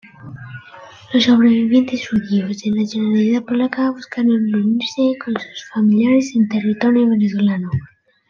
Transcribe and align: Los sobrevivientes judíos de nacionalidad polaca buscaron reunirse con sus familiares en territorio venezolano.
Los 1.13 1.25
sobrevivientes 1.25 2.09
judíos 2.09 2.57
de 2.63 2.71
nacionalidad 2.71 3.43
polaca 3.43 3.91
buscaron 3.91 4.51
reunirse 4.51 5.13
con 5.23 5.35
sus 5.35 5.69
familiares 5.75 6.31
en 6.35 6.49
territorio 6.49 7.07
venezolano. 7.07 7.69